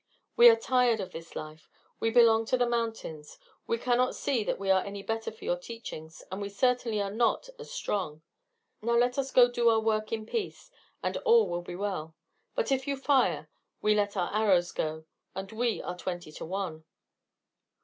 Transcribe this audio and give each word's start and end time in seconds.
We 0.35 0.49
are 0.49 0.55
tired 0.55 0.99
of 0.99 1.11
this 1.11 1.35
life. 1.35 1.69
We 1.99 2.09
belong 2.09 2.45
to 2.47 2.57
the 2.57 2.65
mountains. 2.67 3.37
We 3.67 3.77
cannot 3.77 4.15
see 4.15 4.43
that 4.43 4.57
we 4.57 4.71
are 4.71 4.81
any 4.83 5.03
better 5.03 5.31
for 5.31 5.45
your 5.45 5.57
teachings, 5.59 6.23
and 6.31 6.41
we 6.41 6.49
certainly 6.49 6.99
are 6.99 7.11
not 7.11 7.49
as 7.59 7.69
strong. 7.71 8.23
Now 8.81 8.97
let 8.97 9.19
us 9.19 9.31
do 9.31 9.69
our 9.69 9.79
work 9.79 10.11
in 10.11 10.25
peace, 10.25 10.71
and 11.03 11.17
all 11.17 11.47
will 11.47 11.61
be 11.61 11.75
well. 11.75 12.15
But 12.55 12.71
if 12.71 12.87
you 12.87 12.97
fire, 12.97 13.47
we 13.79 13.93
let 13.93 14.17
our 14.17 14.33
arrows 14.33 14.71
go, 14.71 15.05
and 15.35 15.51
we 15.51 15.83
are 15.83 15.95
twenty 15.95 16.31
to 16.31 16.45
one." 16.45 16.83